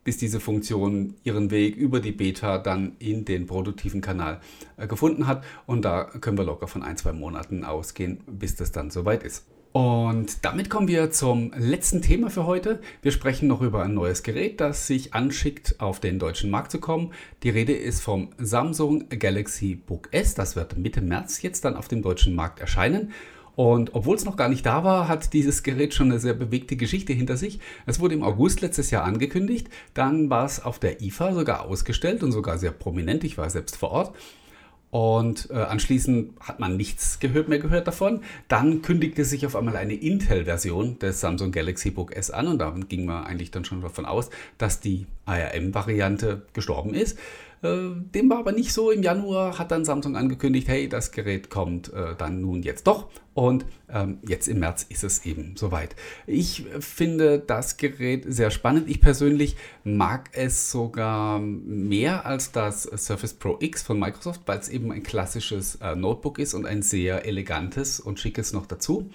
bis 0.03 0.17
diese 0.17 0.39
Funktion 0.39 1.15
ihren 1.23 1.51
Weg 1.51 1.75
über 1.75 1.99
die 1.99 2.11
Beta 2.11 2.57
dann 2.57 2.95
in 2.99 3.25
den 3.25 3.45
produktiven 3.45 4.01
Kanal 4.01 4.41
äh, 4.77 4.87
gefunden 4.87 5.27
hat. 5.27 5.43
Und 5.65 5.85
da 5.85 6.05
können 6.05 6.37
wir 6.37 6.43
locker 6.45 6.67
von 6.67 6.83
ein, 6.83 6.97
zwei 6.97 7.11
Monaten 7.11 7.63
ausgehen, 7.63 8.19
bis 8.25 8.55
das 8.55 8.71
dann 8.71 8.89
soweit 8.89 9.23
ist. 9.23 9.45
Und 9.73 10.43
damit 10.43 10.69
kommen 10.69 10.89
wir 10.89 11.11
zum 11.11 11.53
letzten 11.55 12.01
Thema 12.01 12.29
für 12.29 12.45
heute. 12.45 12.81
Wir 13.01 13.13
sprechen 13.13 13.47
noch 13.47 13.61
über 13.61 13.83
ein 13.83 13.93
neues 13.93 14.21
Gerät, 14.21 14.59
das 14.59 14.85
sich 14.85 15.13
anschickt, 15.13 15.79
auf 15.79 16.01
den 16.01 16.19
deutschen 16.19 16.49
Markt 16.49 16.71
zu 16.71 16.79
kommen. 16.81 17.13
Die 17.43 17.49
Rede 17.49 17.71
ist 17.71 18.01
vom 18.01 18.31
Samsung 18.37 19.07
Galaxy 19.07 19.75
Book 19.75 20.09
S. 20.11 20.35
Das 20.35 20.57
wird 20.57 20.77
Mitte 20.77 21.01
März 21.01 21.41
jetzt 21.41 21.63
dann 21.63 21.77
auf 21.77 21.87
dem 21.87 22.01
deutschen 22.01 22.35
Markt 22.35 22.59
erscheinen. 22.59 23.13
Und 23.55 23.95
obwohl 23.95 24.15
es 24.17 24.25
noch 24.25 24.35
gar 24.35 24.49
nicht 24.49 24.65
da 24.65 24.83
war, 24.83 25.07
hat 25.07 25.31
dieses 25.33 25.63
Gerät 25.63 25.93
schon 25.93 26.11
eine 26.11 26.19
sehr 26.19 26.33
bewegte 26.33 26.75
Geschichte 26.75 27.13
hinter 27.13 27.37
sich. 27.37 27.59
Es 27.85 28.01
wurde 28.01 28.15
im 28.15 28.23
August 28.23 28.59
letztes 28.59 28.91
Jahr 28.91 29.05
angekündigt, 29.05 29.69
dann 29.93 30.29
war 30.29 30.45
es 30.45 30.63
auf 30.63 30.79
der 30.79 31.01
IFA 31.01 31.33
sogar 31.33 31.65
ausgestellt 31.65 32.23
und 32.23 32.31
sogar 32.31 32.57
sehr 32.57 32.71
prominent. 32.71 33.23
Ich 33.23 33.37
war 33.37 33.49
selbst 33.49 33.77
vor 33.77 33.91
Ort. 33.91 34.15
Und 34.91 35.49
äh, 35.51 35.53
anschließend 35.53 36.37
hat 36.41 36.59
man 36.59 36.75
nichts 36.75 37.19
gehört, 37.21 37.47
mehr 37.47 37.59
gehört 37.59 37.87
davon. 37.87 38.23
Dann 38.49 38.81
kündigte 38.81 39.23
sich 39.23 39.45
auf 39.45 39.55
einmal 39.55 39.77
eine 39.77 39.93
Intel-Version 39.93 40.99
des 40.99 41.21
Samsung 41.21 41.53
Galaxy 41.53 41.91
Book 41.91 42.13
S 42.13 42.29
an 42.29 42.47
und 42.47 42.59
da 42.59 42.75
ging 42.89 43.05
man 43.05 43.23
eigentlich 43.23 43.51
dann 43.51 43.63
schon 43.63 43.81
davon 43.81 44.05
aus, 44.05 44.29
dass 44.57 44.81
die 44.81 45.07
ARM-Variante 45.25 46.41
gestorben 46.51 46.93
ist. 46.93 47.17
Äh, 47.63 47.89
dem 48.13 48.29
war 48.29 48.39
aber 48.39 48.51
nicht 48.51 48.73
so. 48.73 48.91
Im 48.91 49.03
Januar 49.03 49.59
hat 49.59 49.71
dann 49.71 49.85
Samsung 49.85 50.15
angekündigt, 50.15 50.67
hey, 50.67 50.89
das 50.89 51.11
Gerät 51.11 51.49
kommt 51.49 51.93
äh, 51.93 52.15
dann 52.17 52.41
nun 52.41 52.63
jetzt 52.63 52.87
doch. 52.87 53.09
Und 53.33 53.65
ähm, 53.89 54.17
jetzt 54.27 54.47
im 54.47 54.59
März 54.59 54.85
ist 54.89 55.03
es 55.03 55.25
eben 55.25 55.55
soweit. 55.55 55.95
Ich 56.27 56.65
finde 56.79 57.39
das 57.39 57.77
Gerät 57.77 58.25
sehr 58.27 58.51
spannend. 58.51 58.89
Ich 58.89 58.99
persönlich 58.99 59.55
mag 59.83 60.29
es 60.33 60.71
sogar 60.71 61.39
mehr 61.39 62.25
als 62.25 62.51
das 62.51 62.83
Surface 62.83 63.35
Pro 63.35 63.57
X 63.59 63.83
von 63.83 63.99
Microsoft, 63.99 64.41
weil 64.47 64.59
es 64.59 64.67
eben 64.67 64.91
ein 64.91 65.03
klassisches 65.03 65.75
äh, 65.75 65.95
Notebook 65.95 66.39
ist 66.39 66.53
und 66.53 66.65
ein 66.65 66.81
sehr 66.81 67.25
elegantes 67.25 67.99
und 67.99 68.19
schickes 68.19 68.53
noch 68.53 68.65
dazu. 68.65 69.09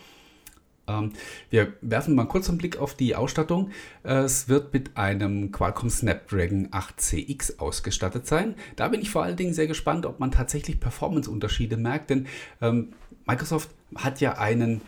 Ähm, 0.89 1.13
wir 1.51 1.73
werfen 1.81 2.15
mal 2.15 2.27
kurz 2.27 2.49
einen 2.49 2.59
Blick 2.59 2.79
auf 2.79 2.95
die 2.95 3.15
Ausstattung. 3.15 3.71
Es 4.03 4.49
wird 4.49 4.73
mit 4.73 4.97
einem 4.97 5.51
Qualcomm 5.51 5.91
Snapdragon 5.91 6.69
8CX 6.69 7.59
ausgestattet 7.59 8.27
sein. 8.27 8.55
Da 8.77 8.89
bin 8.89 9.01
ich 9.01 9.11
vor 9.11 9.23
allen 9.23 9.37
Dingen 9.37 9.55
sehr 9.55 9.67
gespannt, 9.67 10.07
ob 10.07 10.21
man 10.21 10.31
tatsächlich 10.31 10.81
Performance-Unterschiede 10.81 11.77
merkt, 11.77 12.11
denn 12.11 12.27
ähm, 12.61 12.93
Microsoft 13.27 13.71
hat 13.97 14.21
ja 14.21 14.39
einen 14.39 14.81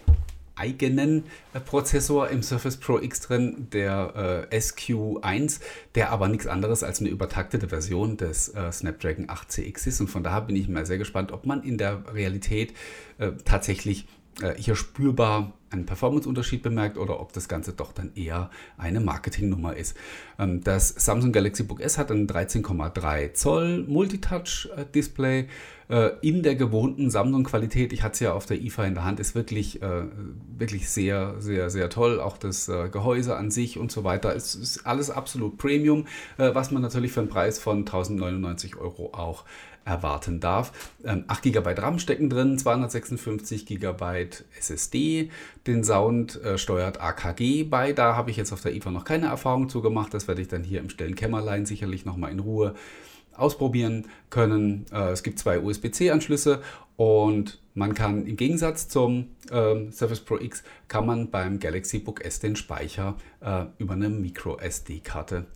eigenen 0.59 1.25
äh, 1.55 1.61
Prozessor 1.61 2.29
im 2.29 2.43
Surface 2.43 2.77
Pro 2.77 2.99
X 2.99 3.21
drin, 3.21 3.69
der 3.73 4.49
äh, 4.51 4.57
SQ1, 4.57 5.61
der 5.95 6.11
aber 6.11 6.29
nichts 6.29 6.47
anderes 6.47 6.83
als 6.83 7.01
eine 7.01 7.09
übertaktete 7.09 7.69
Version 7.69 8.17
des 8.17 8.49
äh, 8.49 8.71
Snapdragon 8.73 9.27
8CX 9.27 9.87
ist. 9.87 10.01
Und 10.01 10.09
von 10.09 10.23
daher 10.23 10.43
bin 10.43 10.57
ich 10.57 10.69
mal 10.69 10.85
sehr 10.85 10.99
gespannt, 10.99 11.33
ob 11.33 11.47
man 11.47 11.63
in 11.63 11.79
der 11.79 12.03
Realität 12.13 12.75
äh, 13.19 13.33
tatsächlich 13.45 14.03
äh, 14.03 14.07
hier 14.57 14.77
spürbar 14.77 15.53
einen 15.71 15.87
Performance-Unterschied 15.87 16.63
bemerkt 16.63 16.97
oder 16.97 17.21
ob 17.21 17.33
das 17.33 17.49
Ganze 17.49 17.73
doch 17.73 17.93
dann 17.93 18.13
eher 18.15 18.51
eine 18.77 19.01
Marketingnummer 19.01 19.77
ist. 19.77 19.97
Ähm, 20.39 20.63
das 20.63 20.89
Samsung 20.89 21.33
Galaxy 21.33 21.63
Book 21.63 21.81
S 21.81 21.99
hat 21.99 22.11
ein 22.11 22.27
13,3 22.27 23.35
Zoll 23.35 23.85
Multitouch-Display 23.87 25.49
äh, 25.89 26.11
in 26.23 26.43
der 26.43 26.55
gewohnten 26.55 27.11
Samsung-Qualität. 27.11 27.93
Ich 27.93 28.03
hatte 28.03 28.15
es 28.15 28.21
ja 28.21 28.33
auf 28.33 28.47
der 28.47 28.61
IFA 28.61 28.87
in 28.87 28.95
der 28.95 29.05
Hand, 29.05 29.21
ist 29.21 29.35
wirklich, 29.35 29.83
äh, 29.83 30.05
wirklich 30.57 30.89
sehr, 30.89 31.35
sehr, 31.39 31.71
sehr 31.71 31.91
toll. 31.91 32.21
Auch 32.21 32.39
das 32.39 32.67
Gehäuse 32.67 33.37
an 33.37 33.51
sich 33.51 33.79
und 33.79 33.93
so 33.93 34.05
weiter. 34.05 34.35
Es 34.35 34.55
ist 34.55 34.87
alles 34.87 35.11
absolut 35.11 35.59
Premium, 35.59 36.07
was 36.37 36.71
man 36.71 36.83
natürlich 36.83 37.13
für 37.13 37.21
einen 37.21 37.29
Preis 37.29 37.59
von 37.59 37.79
1099 37.79 38.77
Euro 38.77 39.13
auch 39.13 39.45
erwarten 39.85 40.41
darf. 40.41 40.73
8 41.05 41.43
GB 41.43 41.73
RAM 41.79 41.99
stecken 41.99 42.29
drin, 42.29 42.59
256 42.59 43.67
GB 43.67 44.29
SSD. 44.59 45.31
Den 45.67 45.85
Sound 45.85 46.43
äh, 46.43 46.59
steuert 46.59 47.01
AKG 47.01 47.65
bei. 47.65 47.93
Da 47.93 48.17
habe 48.17 48.31
ich 48.31 48.37
jetzt 48.37 48.53
auf 48.53 48.61
der 48.61 48.75
IFA 48.75 48.91
noch 48.91 49.05
keine 49.05 49.27
Erfahrung 49.27 49.69
zu 49.69 49.81
gemacht. 49.81 50.13
Das 50.15 50.29
werde 50.29 50.43
ich 50.43 50.49
dann 50.49 50.65
hier 50.65 50.81
im 50.81 50.91
stillen 50.91 51.15
Kämmerlein 51.15 51.67
sicherlich 51.67 52.05
nochmal 52.05 52.33
in 52.33 52.41
Ruhe 52.41 52.75
ausprobieren 53.39 54.07
können. 54.31 54.87
Äh, 54.93 55.11
es 55.11 55.23
gibt 55.23 55.39
zwei 55.39 55.61
USB-C-Anschlüsse 55.61 56.61
und 56.97 57.61
man 57.75 57.95
kann 57.95 58.27
im 58.27 58.37
Gegensatz 58.37 58.89
zum 58.89 59.37
äh, 59.51 59.91
Surface 59.93 60.21
Pro 60.21 60.39
X 60.39 60.65
kann 60.89 61.07
man 61.07 61.31
beim 61.31 61.61
Galaxy 61.61 62.01
Book 62.01 62.25
S 62.25 62.41
den 62.41 62.57
Speicher 62.57 63.17
äh, 63.41 63.67
über 63.79 63.95
eine 63.95 64.09
Micro 64.09 64.59
SD-Karte 64.59 65.47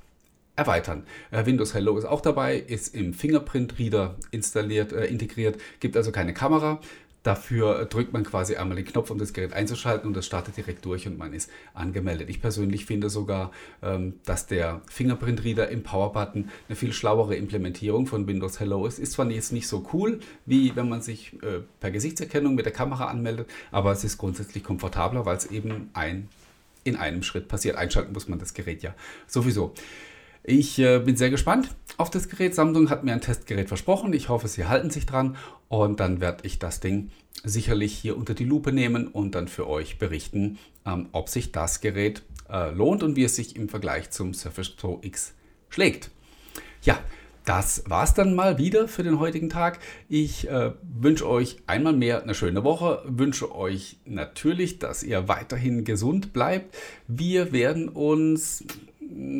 erweitern. 0.62 1.04
Äh, 1.30 1.44
Windows 1.46 1.74
Hello 1.74 1.96
ist 1.98 2.04
auch 2.04 2.20
dabei, 2.20 2.56
ist 2.56 2.94
im 2.94 3.14
Fingerprint 3.14 3.78
Reader 3.78 4.16
installiert, 4.30 4.92
äh, 4.92 5.06
integriert, 5.06 5.58
gibt 5.80 5.96
also 5.96 6.12
keine 6.12 6.34
Kamera. 6.34 6.80
Dafür 7.24 7.84
drückt 7.84 8.12
man 8.12 8.24
quasi 8.24 8.56
einmal 8.56 8.76
den 8.76 8.84
Knopf, 8.84 9.10
um 9.10 9.18
das 9.18 9.32
Gerät 9.32 9.52
einzuschalten 9.52 10.08
und 10.08 10.16
das 10.16 10.26
startet 10.26 10.56
direkt 10.56 10.84
durch 10.84 11.06
und 11.06 11.18
man 11.18 11.32
ist 11.32 11.50
angemeldet. 11.72 12.28
Ich 12.28 12.40
persönlich 12.40 12.84
finde 12.84 13.10
sogar, 13.10 13.52
ähm, 13.80 14.14
dass 14.24 14.46
der 14.46 14.82
Fingerprint 14.88 15.44
Reader 15.44 15.68
im 15.68 15.84
Power 15.84 16.12
Button 16.12 16.50
eine 16.68 16.74
viel 16.74 16.92
schlauere 16.92 17.36
Implementierung 17.36 18.06
von 18.06 18.26
Windows 18.26 18.58
Hello 18.58 18.86
ist. 18.86 18.98
Ist 18.98 19.12
zwar 19.12 19.30
jetzt 19.30 19.52
nicht 19.52 19.68
so 19.68 19.88
cool, 19.92 20.18
wie 20.46 20.74
wenn 20.74 20.88
man 20.88 21.00
sich 21.00 21.34
äh, 21.44 21.60
per 21.78 21.92
Gesichtserkennung 21.92 22.56
mit 22.56 22.66
der 22.66 22.72
Kamera 22.72 23.06
anmeldet, 23.06 23.48
aber 23.70 23.92
es 23.92 24.02
ist 24.02 24.18
grundsätzlich 24.18 24.64
komfortabler, 24.64 25.24
weil 25.24 25.36
es 25.36 25.46
eben 25.46 25.90
ein, 25.92 26.28
in 26.82 26.96
einem 26.96 27.22
Schritt 27.22 27.46
passiert. 27.46 27.76
Einschalten 27.76 28.12
muss 28.12 28.26
man 28.26 28.40
das 28.40 28.52
Gerät 28.52 28.82
ja 28.82 28.94
sowieso. 29.28 29.74
Ich 30.44 30.78
äh, 30.80 30.98
bin 30.98 31.16
sehr 31.16 31.30
gespannt 31.30 31.68
auf 31.98 32.10
das 32.10 32.28
Gerät. 32.28 32.54
Samsung 32.54 32.90
hat 32.90 33.04
mir 33.04 33.12
ein 33.12 33.20
Testgerät 33.20 33.68
versprochen. 33.68 34.12
Ich 34.12 34.28
hoffe, 34.28 34.48
sie 34.48 34.66
halten 34.66 34.90
sich 34.90 35.06
dran 35.06 35.36
und 35.68 36.00
dann 36.00 36.20
werde 36.20 36.44
ich 36.46 36.58
das 36.58 36.80
Ding 36.80 37.10
sicherlich 37.44 37.92
hier 37.94 38.16
unter 38.16 38.34
die 38.34 38.44
Lupe 38.44 38.72
nehmen 38.72 39.06
und 39.06 39.34
dann 39.34 39.46
für 39.48 39.68
euch 39.68 39.98
berichten, 39.98 40.58
ähm, 40.84 41.08
ob 41.12 41.28
sich 41.28 41.52
das 41.52 41.80
Gerät 41.80 42.22
äh, 42.50 42.70
lohnt 42.70 43.02
und 43.02 43.16
wie 43.16 43.24
es 43.24 43.36
sich 43.36 43.56
im 43.56 43.68
Vergleich 43.68 44.10
zum 44.10 44.34
Surface 44.34 44.70
Pro 44.70 44.98
X 45.02 45.34
schlägt. 45.68 46.10
Ja, 46.82 46.98
das 47.44 47.84
war's 47.86 48.14
dann 48.14 48.34
mal 48.34 48.58
wieder 48.58 48.86
für 48.86 49.02
den 49.02 49.18
heutigen 49.18 49.48
Tag. 49.48 49.80
Ich 50.08 50.48
äh, 50.48 50.72
wünsche 50.82 51.28
euch 51.28 51.56
einmal 51.66 51.92
mehr 51.92 52.22
eine 52.22 52.34
schöne 52.34 52.62
Woche, 52.62 53.02
wünsche 53.06 53.54
euch 53.54 53.98
natürlich, 54.04 54.78
dass 54.78 55.02
ihr 55.02 55.28
weiterhin 55.28 55.84
gesund 55.84 56.32
bleibt. 56.32 56.76
Wir 57.08 57.52
werden 57.52 57.88
uns 57.88 58.64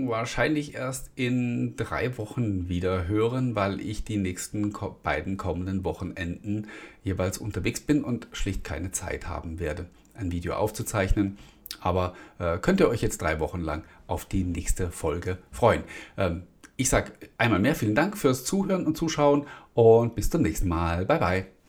wahrscheinlich 0.09 0.75
erst 0.75 1.11
in 1.15 1.77
drei 1.77 2.17
Wochen 2.19 2.69
wieder 2.69 3.07
hören, 3.07 3.55
weil 3.55 3.81
ich 3.81 4.05
die 4.05 4.17
nächsten 4.17 4.75
beiden 5.03 5.37
kommenden 5.37 5.85
Wochenenden 5.85 6.69
jeweils 7.03 7.39
unterwegs 7.39 7.81
bin 7.81 8.05
und 8.05 8.29
schlicht 8.33 8.65
keine 8.65 8.93
Zeit 8.93 9.29
haben 9.29 9.59
werde, 9.59 9.87
ein 10.15 10.33
Video 10.33 10.55
aufzuzeichnen. 10.55 11.39
Aber 11.81 12.15
äh, 12.39 12.59
könnt 12.59 12.81
ihr 12.81 12.89
euch 12.89 13.03
jetzt 13.03 13.23
drei 13.23 13.41
Wochen 13.41 13.61
lang 13.61 13.85
auf 14.07 14.25
die 14.25 14.45
nächste 14.45 14.91
Folge 14.91 15.39
freuen. 15.51 15.83
Ähm, 16.17 16.43
ich 16.77 16.89
sage 16.89 17.13
einmal 17.39 17.61
mehr 17.61 17.75
vielen 17.75 17.95
Dank 17.95 18.17
fürs 18.17 18.45
Zuhören 18.45 18.87
und 18.87 18.97
Zuschauen 18.97 19.47
und 19.75 20.15
bis 20.15 20.31
zum 20.31 20.43
nächsten 20.43 20.69
Mal. 20.69 21.05
Bye 21.07 21.19
bye. 21.19 21.62